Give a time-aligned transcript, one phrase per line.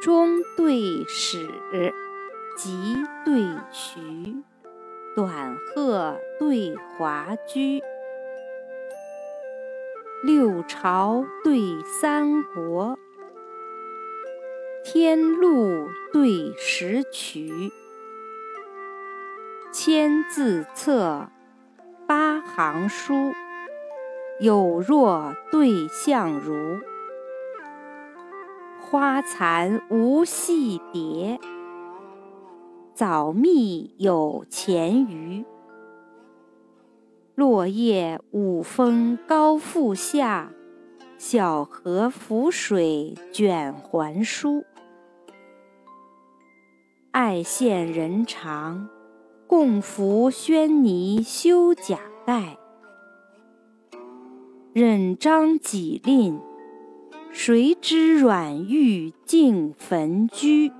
[0.00, 1.48] 中对始，
[2.56, 4.00] 急对徐，
[5.16, 7.82] 短鹤对华居。
[10.22, 12.96] 六朝对三国，
[14.84, 17.72] 天路对石渠。
[19.72, 21.28] 千字册，
[22.06, 23.32] 八行书，
[24.40, 26.78] 有若对相如。
[28.90, 31.38] 花残无戏蝶，
[32.94, 35.44] 早觅有前鱼。
[37.34, 40.50] 落叶五峰高复下，
[41.18, 44.64] 小荷浮水卷还舒。
[47.10, 48.88] 爱羡人长，
[49.46, 52.56] 共扶轩泥修甲盖。
[54.72, 56.40] 忍张己令。
[57.30, 60.72] 谁知软玉静焚居？